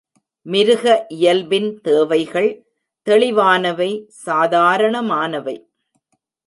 மிருக 0.45 1.05
இயல்பின் 1.09 1.69
தேவைகள் 1.81 2.49
தெளிவானவை 3.07 3.91
சாதாரணமானவை. 4.25 5.57